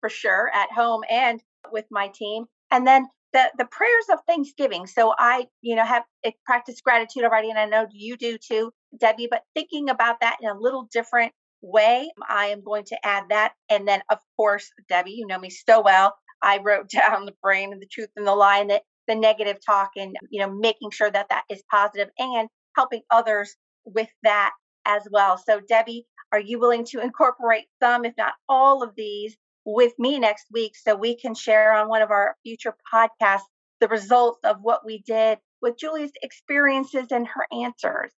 for 0.00 0.08
sure 0.08 0.50
at 0.54 0.70
home 0.72 1.02
and 1.10 1.42
with 1.72 1.86
my 1.90 2.08
team. 2.08 2.46
And 2.70 2.86
then 2.86 3.06
the 3.32 3.50
the 3.58 3.66
prayers 3.66 4.06
of 4.12 4.20
Thanksgiving. 4.26 4.86
So 4.86 5.14
I, 5.18 5.46
you 5.62 5.76
know, 5.76 5.84
have 5.84 6.04
eh, 6.24 6.30
practiced 6.44 6.84
gratitude 6.84 7.24
already, 7.24 7.50
and 7.50 7.58
I 7.58 7.66
know 7.66 7.86
you 7.90 8.16
do 8.16 8.38
too, 8.38 8.72
Debbie. 8.98 9.28
But 9.30 9.42
thinking 9.54 9.90
about 9.90 10.20
that 10.20 10.36
in 10.40 10.48
a 10.48 10.58
little 10.58 10.88
different 10.92 11.32
way, 11.62 12.10
I 12.28 12.46
am 12.46 12.62
going 12.62 12.84
to 12.86 13.06
add 13.06 13.24
that. 13.30 13.54
And 13.68 13.86
then, 13.86 14.02
of 14.10 14.18
course, 14.36 14.70
Debbie, 14.88 15.12
you 15.12 15.26
know 15.26 15.38
me 15.38 15.50
so 15.50 15.80
well. 15.82 16.14
I 16.42 16.58
wrote 16.58 16.88
down 16.90 17.26
the 17.26 17.34
brain 17.42 17.72
and 17.72 17.82
the 17.82 17.86
truth 17.86 18.10
and 18.16 18.26
the 18.26 18.34
lie 18.34 18.58
and 18.58 18.70
the, 18.70 18.80
the 19.06 19.14
negative 19.14 19.58
talk, 19.64 19.90
and 19.96 20.16
you 20.30 20.40
know, 20.40 20.52
making 20.52 20.90
sure 20.90 21.10
that 21.10 21.28
that 21.30 21.44
is 21.50 21.62
positive 21.70 22.08
and 22.18 22.48
helping 22.74 23.02
others 23.10 23.56
with 23.84 24.08
that 24.22 24.52
as 24.84 25.02
well. 25.10 25.38
So, 25.38 25.60
Debbie, 25.60 26.06
are 26.32 26.40
you 26.40 26.58
willing 26.58 26.84
to 26.86 27.00
incorporate 27.00 27.66
some, 27.82 28.04
if 28.04 28.14
not 28.16 28.34
all 28.48 28.82
of 28.82 28.94
these, 28.96 29.36
with 29.64 29.92
me 29.98 30.18
next 30.18 30.46
week 30.52 30.76
so 30.76 30.94
we 30.94 31.16
can 31.16 31.34
share 31.34 31.72
on 31.72 31.88
one 31.88 32.02
of 32.02 32.10
our 32.10 32.36
future 32.44 32.74
podcasts 32.92 33.40
the 33.80 33.88
results 33.88 34.38
of 34.44 34.58
what 34.62 34.86
we 34.86 35.02
did 35.02 35.38
with 35.60 35.78
Julie's 35.78 36.12
experiences 36.22 37.06
and 37.10 37.26
her 37.26 37.46
answers? 37.52 38.12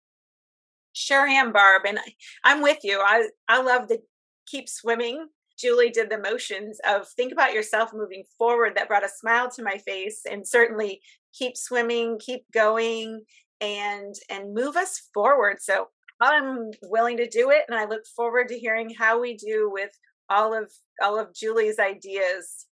Sure 0.93 1.27
am, 1.27 1.53
Barb. 1.53 1.83
And 1.87 1.99
I'm 2.43 2.61
with 2.61 2.79
you. 2.83 2.99
I, 2.99 3.29
I 3.47 3.61
love 3.61 3.87
the 3.87 3.99
keep 4.45 4.67
swimming. 4.67 5.27
Julie 5.57 5.89
did 5.89 6.09
the 6.09 6.19
motions 6.19 6.79
of 6.87 7.07
think 7.09 7.31
about 7.31 7.53
yourself 7.53 7.91
moving 7.93 8.23
forward 8.37 8.75
that 8.75 8.87
brought 8.87 9.05
a 9.05 9.09
smile 9.09 9.49
to 9.51 9.63
my 9.63 9.77
face 9.79 10.21
and 10.29 10.47
certainly 10.47 11.01
keep 11.33 11.57
swimming, 11.57 12.19
keep 12.19 12.43
going 12.53 13.23
and 13.59 14.15
and 14.29 14.53
move 14.53 14.75
us 14.75 15.09
forward. 15.13 15.57
So 15.59 15.87
I'm 16.21 16.71
willing 16.83 17.17
to 17.17 17.27
do 17.27 17.51
it, 17.51 17.63
and 17.67 17.77
I 17.77 17.85
look 17.85 18.05
forward 18.15 18.47
to 18.49 18.59
hearing 18.59 18.91
how 18.97 19.19
we 19.19 19.35
do 19.35 19.69
with 19.71 19.91
all 20.29 20.53
of 20.53 20.71
all 21.01 21.19
of 21.19 21.33
Julie's 21.33 21.79
ideas. 21.79 22.65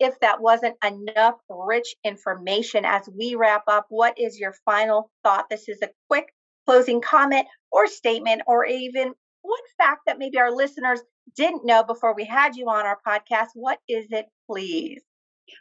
If 0.00 0.18
that 0.20 0.40
wasn't 0.40 0.76
enough 0.84 1.36
rich 1.48 1.94
information 2.04 2.84
as 2.84 3.08
we 3.16 3.36
wrap 3.36 3.64
up, 3.68 3.86
what 3.88 4.18
is 4.18 4.38
your 4.38 4.54
final 4.64 5.10
thought? 5.22 5.46
This 5.48 5.68
is 5.68 5.80
a 5.82 5.90
quick 6.08 6.34
closing 6.66 7.00
comment 7.00 7.46
or 7.70 7.86
statement, 7.86 8.42
or 8.46 8.64
even 8.64 9.14
one 9.42 9.60
fact 9.78 10.02
that 10.06 10.18
maybe 10.18 10.38
our 10.38 10.50
listeners 10.50 11.00
didn't 11.36 11.64
know 11.64 11.82
before 11.82 12.14
we 12.14 12.24
had 12.24 12.56
you 12.56 12.66
on 12.68 12.86
our 12.86 12.98
podcast. 13.06 13.48
What 13.54 13.78
is 13.88 14.06
it, 14.10 14.26
please? 14.46 15.02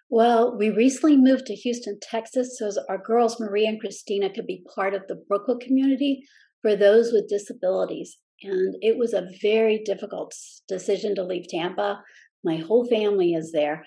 Well, 0.09 0.57
we 0.57 0.69
recently 0.69 1.17
moved 1.17 1.45
to 1.47 1.55
Houston, 1.55 1.99
Texas, 2.01 2.57
so 2.57 2.71
our 2.89 2.97
girls, 2.97 3.39
Maria 3.39 3.69
and 3.69 3.79
Christina, 3.79 4.33
could 4.33 4.47
be 4.47 4.63
part 4.73 4.93
of 4.93 5.03
the 5.07 5.21
Brookwood 5.27 5.61
community 5.61 6.23
for 6.61 6.75
those 6.75 7.11
with 7.11 7.29
disabilities. 7.29 8.17
And 8.41 8.75
it 8.81 8.97
was 8.97 9.13
a 9.13 9.29
very 9.41 9.81
difficult 9.83 10.33
decision 10.67 11.15
to 11.15 11.23
leave 11.23 11.47
Tampa. 11.49 12.01
My 12.43 12.57
whole 12.57 12.87
family 12.87 13.33
is 13.33 13.51
there. 13.51 13.85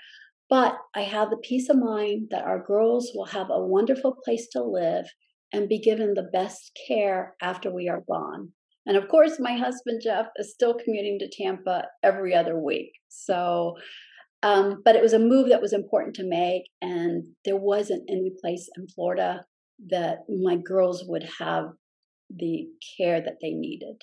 But 0.48 0.76
I 0.94 1.02
have 1.02 1.30
the 1.30 1.36
peace 1.38 1.68
of 1.68 1.78
mind 1.78 2.28
that 2.30 2.44
our 2.44 2.62
girls 2.62 3.10
will 3.14 3.26
have 3.26 3.48
a 3.50 3.64
wonderful 3.64 4.16
place 4.24 4.46
to 4.52 4.62
live 4.62 5.06
and 5.52 5.68
be 5.68 5.80
given 5.80 6.14
the 6.14 6.30
best 6.32 6.78
care 6.86 7.34
after 7.40 7.72
we 7.72 7.88
are 7.88 8.02
gone. 8.08 8.52
And 8.86 8.96
of 8.96 9.08
course, 9.08 9.38
my 9.40 9.56
husband 9.56 10.00
Jeff 10.02 10.26
is 10.36 10.52
still 10.52 10.74
commuting 10.74 11.18
to 11.18 11.28
Tampa 11.28 11.84
every 12.02 12.34
other 12.34 12.58
week. 12.58 12.92
So, 13.08 13.74
um, 14.42 14.82
but 14.84 14.96
it 14.96 15.02
was 15.02 15.12
a 15.12 15.18
move 15.18 15.48
that 15.48 15.62
was 15.62 15.72
important 15.72 16.14
to 16.16 16.28
make, 16.28 16.62
and 16.80 17.24
there 17.44 17.56
wasn't 17.56 18.08
any 18.08 18.32
place 18.40 18.68
in 18.76 18.86
Florida 18.88 19.44
that 19.88 20.18
my 20.28 20.56
girls 20.56 21.04
would 21.06 21.28
have 21.38 21.64
the 22.30 22.66
care 22.96 23.20
that 23.20 23.38
they 23.42 23.50
needed. 23.50 24.02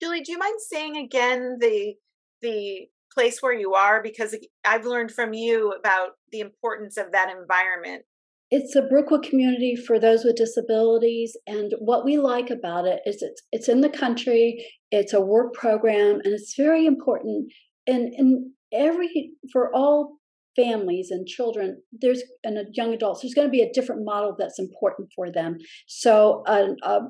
Julie, 0.00 0.22
do 0.22 0.32
you 0.32 0.38
mind 0.38 0.60
saying 0.60 0.96
again 0.96 1.56
the 1.60 1.94
the 2.42 2.88
place 3.16 3.38
where 3.40 3.54
you 3.54 3.74
are 3.74 4.02
because 4.02 4.36
I've 4.64 4.84
learned 4.84 5.10
from 5.10 5.32
you 5.32 5.72
about 5.72 6.10
the 6.32 6.40
importance 6.40 6.96
of 6.98 7.12
that 7.12 7.30
environment. 7.30 8.04
It's 8.50 8.76
a 8.76 8.82
Brookwood 8.82 9.24
community 9.24 9.74
for 9.74 9.98
those 9.98 10.24
with 10.24 10.36
disabilities, 10.36 11.36
and 11.46 11.74
what 11.78 12.04
we 12.04 12.16
like 12.16 12.50
about 12.50 12.86
it 12.86 13.00
is 13.04 13.20
it's 13.20 13.42
it's 13.50 13.68
in 13.68 13.80
the 13.80 13.88
country. 13.88 14.64
It's 14.90 15.12
a 15.12 15.20
work 15.20 15.52
program, 15.52 16.20
and 16.22 16.32
it's 16.32 16.54
very 16.56 16.86
important. 16.86 17.52
And 17.86 18.12
in 18.14 18.52
every 18.72 19.32
for 19.52 19.74
all 19.74 20.18
families 20.56 21.08
and 21.10 21.26
children 21.26 21.82
there's 21.92 22.22
and 22.42 22.56
young 22.72 22.94
adults 22.94 23.20
there's 23.20 23.34
going 23.34 23.46
to 23.46 23.52
be 23.52 23.62
a 23.62 23.72
different 23.72 24.02
model 24.04 24.34
that's 24.38 24.58
important 24.58 25.08
for 25.14 25.30
them 25.30 25.58
so 25.86 26.42
uh, 26.46 26.68
uh, 26.82 27.00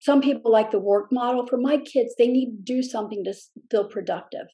some 0.00 0.20
people 0.20 0.52
like 0.52 0.70
the 0.70 0.78
work 0.78 1.06
model 1.10 1.46
for 1.46 1.56
my 1.56 1.78
kids 1.78 2.14
they 2.18 2.28
need 2.28 2.50
to 2.50 2.74
do 2.74 2.82
something 2.82 3.24
to 3.24 3.32
feel 3.70 3.88
productive 3.88 4.46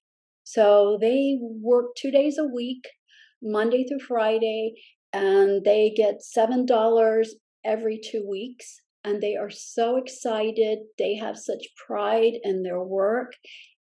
so 0.45 0.97
they 1.01 1.39
work 1.41 1.87
two 1.97 2.13
days 2.13 2.39
a 2.39 2.45
week 2.45 2.85
monday 3.43 3.85
through 3.85 4.07
friday 4.07 4.73
and 5.13 5.65
they 5.65 5.93
get 5.97 6.23
seven 6.23 6.67
dollars 6.67 7.35
every 7.65 8.01
two 8.03 8.27
weeks 8.29 8.81
and 9.05 9.21
they 9.21 9.37
are 9.37 9.51
so 9.51 9.97
excited. 9.97 10.79
They 10.99 11.17
have 11.17 11.37
such 11.37 11.67
pride 11.87 12.35
in 12.45 12.63
their 12.63 12.83
work 12.83 13.33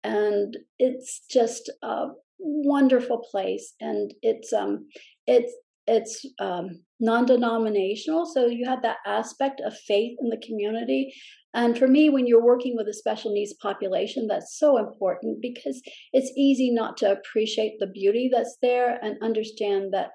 and 0.04 0.56
it's 0.78 1.22
just 1.30 1.70
a 1.82 2.06
wonderful 2.38 3.24
place 3.30 3.74
and 3.80 4.12
it's 4.22 4.52
um 4.52 4.86
it's 5.26 5.52
it's 5.88 6.26
um, 6.40 6.82
non-denominational 6.98 8.26
so 8.26 8.46
you 8.46 8.68
have 8.68 8.82
that 8.82 8.96
aspect 9.06 9.60
of 9.64 9.72
faith 9.86 10.18
in 10.20 10.30
the 10.30 10.42
community. 10.44 11.14
And 11.54 11.78
for 11.78 11.86
me 11.86 12.10
when 12.10 12.26
you're 12.26 12.44
working 12.44 12.76
with 12.76 12.88
a 12.88 12.92
special 12.92 13.32
needs 13.32 13.54
population 13.62 14.26
that's 14.26 14.58
so 14.58 14.78
important 14.78 15.38
because 15.40 15.80
it's 16.12 16.32
easy 16.36 16.70
not 16.70 16.96
to 16.98 17.12
appreciate 17.12 17.78
the 17.78 17.86
beauty 17.86 18.28
that's 18.32 18.56
there 18.60 18.98
and 19.02 19.16
understand 19.22 19.92
that 19.92 20.10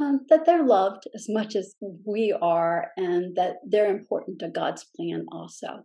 um, 0.00 0.20
that 0.28 0.46
they're 0.46 0.64
loved 0.64 1.04
as 1.14 1.26
much 1.28 1.54
as 1.56 1.74
we 2.06 2.34
are 2.40 2.88
and 2.96 3.36
that 3.36 3.56
they're 3.66 3.94
important 3.94 4.38
to 4.40 4.48
god's 4.48 4.86
plan 4.96 5.26
also. 5.30 5.84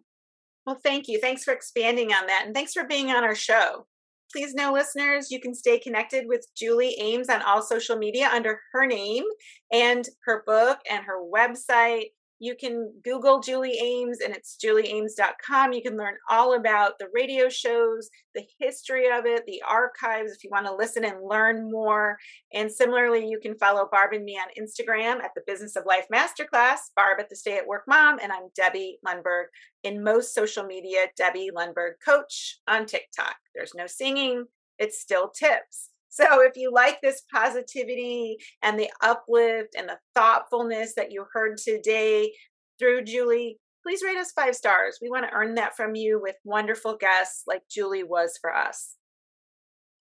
Well 0.65 0.79
thank 0.83 1.07
you. 1.07 1.19
Thanks 1.19 1.43
for 1.43 1.53
expanding 1.53 2.11
on 2.11 2.27
that 2.27 2.43
and 2.45 2.53
thanks 2.53 2.73
for 2.73 2.85
being 2.85 3.09
on 3.09 3.23
our 3.23 3.35
show. 3.35 3.85
Please 4.33 4.53
know, 4.53 4.73
listeners, 4.73 5.31
you 5.31 5.39
can 5.39 5.55
stay 5.55 5.79
connected 5.79 6.25
with 6.27 6.45
Julie 6.55 6.97
Ames 6.99 7.29
on 7.29 7.41
all 7.41 7.61
social 7.61 7.95
media 7.95 8.29
under 8.33 8.59
her 8.73 8.85
name 8.85 9.23
and 9.71 10.07
her 10.25 10.43
book 10.45 10.79
and 10.89 11.05
her 11.05 11.23
website 11.23 12.07
you 12.39 12.55
can 12.55 12.93
Google 13.03 13.39
Julie 13.39 13.79
Ames 13.81 14.19
and 14.23 14.35
it's 14.35 14.57
julieames.com. 14.63 15.73
You 15.73 15.81
can 15.81 15.97
learn 15.97 16.15
all 16.29 16.55
about 16.55 16.99
the 16.99 17.07
radio 17.13 17.49
shows, 17.49 18.09
the 18.35 18.45
history 18.59 19.07
of 19.11 19.25
it, 19.25 19.45
the 19.45 19.63
archives 19.67 20.31
if 20.31 20.43
you 20.43 20.49
want 20.51 20.67
to 20.67 20.75
listen 20.75 21.03
and 21.03 21.23
learn 21.23 21.71
more. 21.71 22.17
And 22.53 22.71
similarly, 22.71 23.27
you 23.27 23.39
can 23.39 23.57
follow 23.57 23.89
Barb 23.91 24.13
and 24.13 24.23
me 24.23 24.37
on 24.37 24.63
Instagram 24.63 25.23
at 25.23 25.31
the 25.35 25.43
Business 25.47 25.75
of 25.75 25.85
Life 25.85 26.05
Masterclass, 26.13 26.77
Barb 26.95 27.19
at 27.19 27.29
the 27.29 27.35
Stay 27.35 27.57
at 27.57 27.67
Work 27.67 27.83
Mom, 27.87 28.19
and 28.21 28.31
I'm 28.31 28.49
Debbie 28.55 28.99
Lundberg 29.05 29.45
in 29.83 30.03
most 30.03 30.35
social 30.35 30.63
media, 30.63 31.05
Debbie 31.15 31.49
Lundberg 31.55 31.93
Coach 32.03 32.59
on 32.67 32.85
TikTok. 32.85 33.35
There's 33.55 33.73
no 33.75 33.87
singing, 33.87 34.45
it's 34.77 34.99
still 34.99 35.29
tips. 35.29 35.89
So 36.09 36.41
if 36.41 36.53
you 36.55 36.71
like 36.73 37.01
this 37.01 37.21
positivity 37.33 38.37
and 38.63 38.79
the 38.79 38.89
uplift 39.01 39.75
and 39.77 39.89
the 39.89 39.99
thoughtfulness 40.15 40.93
that 40.95 41.11
you 41.11 41.25
heard 41.33 41.57
today 41.57 42.31
through 42.79 43.03
Julie, 43.03 43.59
please 43.83 44.01
rate 44.03 44.17
us 44.17 44.31
five 44.31 44.55
stars. 44.55 44.99
We 45.01 45.09
want 45.09 45.25
to 45.25 45.33
earn 45.33 45.55
that 45.55 45.75
from 45.75 45.95
you 45.95 46.19
with 46.21 46.35
wonderful 46.43 46.97
guests 46.97 47.43
like 47.47 47.63
Julie 47.69 48.03
was 48.03 48.37
for 48.41 48.53
us. 48.53 48.95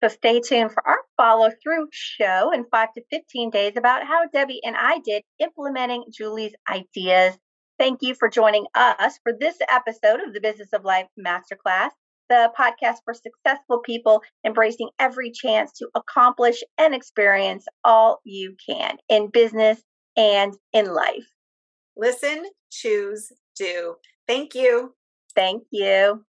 So 0.03 0.09
stay 0.09 0.41
tuned 0.41 0.71
for 0.71 0.85
our 0.87 0.99
follow 1.17 1.49
through 1.63 1.87
show 1.91 2.51
in 2.53 2.65
five 2.69 2.93
to 2.93 3.03
15 3.09 3.49
days 3.49 3.73
about 3.77 4.05
how 4.05 4.27
Debbie 4.31 4.61
and 4.63 4.75
I 4.77 4.99
did 4.99 5.23
implementing 5.39 6.05
Julie's 6.11 6.53
ideas. 6.69 7.37
Thank 7.79 8.01
you 8.01 8.13
for 8.13 8.29
joining 8.29 8.65
us 8.75 9.19
for 9.23 9.33
this 9.37 9.57
episode 9.69 10.21
of 10.21 10.33
the 10.33 10.41
Business 10.41 10.69
of 10.73 10.83
Life 10.83 11.07
Masterclass 11.19 11.89
the 12.29 12.51
podcast 12.57 12.97
for 13.03 13.13
successful 13.13 13.79
people 13.79 14.21
embracing 14.45 14.89
every 14.99 15.31
chance 15.31 15.71
to 15.73 15.87
accomplish 15.95 16.63
and 16.77 16.93
experience 16.93 17.65
all 17.83 18.19
you 18.23 18.55
can 18.67 18.97
in 19.09 19.29
business 19.29 19.81
and 20.17 20.53
in 20.73 20.93
life. 20.93 21.27
Listen, 21.97 22.45
choose, 22.71 23.31
do. 23.55 23.95
Thank 24.27 24.55
you. 24.55 24.95
Thank 25.35 25.63
you. 25.71 26.23